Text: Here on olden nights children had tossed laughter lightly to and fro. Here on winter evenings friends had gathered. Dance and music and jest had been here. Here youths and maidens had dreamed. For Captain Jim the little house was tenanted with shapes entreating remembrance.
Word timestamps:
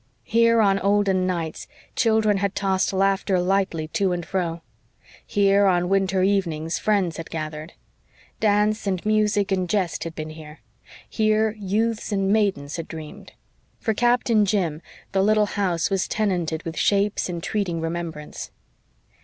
Here 0.23 0.61
on 0.61 0.79
olden 0.79 1.27
nights 1.27 1.67
children 1.95 2.37
had 2.37 2.55
tossed 2.55 2.91
laughter 2.91 3.39
lightly 3.39 3.87
to 3.89 4.13
and 4.13 4.25
fro. 4.25 4.63
Here 5.27 5.67
on 5.67 5.89
winter 5.89 6.23
evenings 6.23 6.79
friends 6.79 7.17
had 7.17 7.29
gathered. 7.29 7.73
Dance 8.39 8.87
and 8.87 9.05
music 9.05 9.51
and 9.51 9.69
jest 9.69 10.03
had 10.03 10.15
been 10.15 10.31
here. 10.31 10.61
Here 11.07 11.51
youths 11.51 12.11
and 12.11 12.33
maidens 12.33 12.77
had 12.77 12.87
dreamed. 12.87 13.33
For 13.79 13.93
Captain 13.93 14.43
Jim 14.43 14.81
the 15.11 15.21
little 15.21 15.45
house 15.45 15.91
was 15.91 16.07
tenanted 16.07 16.63
with 16.63 16.79
shapes 16.79 17.29
entreating 17.29 17.79
remembrance. 17.79 18.49